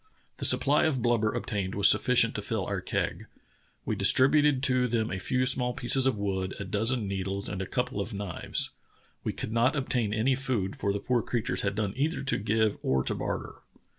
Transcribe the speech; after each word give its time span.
The 0.37 0.45
supply 0.45 0.85
of 0.85 1.03
blubber 1.03 1.31
obtained 1.31 1.75
was 1.75 1.87
sufficient 1.87 2.33
to 2.33 2.41
fill 2.41 2.65
our 2.65 2.81
keg. 2.81 3.27
We 3.85 3.95
dis 3.95 4.11
tributed 4.11 4.63
to 4.63 4.87
them 4.87 5.11
a 5.11 5.19
few 5.19 5.45
small 5.45 5.73
pieces 5.75 6.07
of 6.07 6.17
wood, 6.19 6.55
a 6.59 6.65
dozen 6.65 7.07
needles, 7.07 7.47
and 7.47 7.61
a 7.61 7.67
couple 7.67 8.01
of 8.01 8.11
knives. 8.11 8.71
We 9.23 9.31
could 9.31 9.51
not 9.51 9.75
obtain 9.75 10.11
any 10.11 10.33
food, 10.33 10.75
for 10.75 10.91
the 10.91 10.97
poor 10.99 11.21
creatures 11.21 11.61
had 11.61 11.77
none 11.77 11.93
either 11.95 12.23
to 12.23 12.37
give 12.39 12.79
or 12.81 13.03
to 13.03 13.13
barter." 13.13 13.61